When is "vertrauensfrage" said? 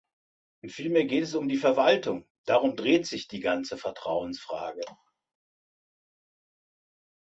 3.77-4.81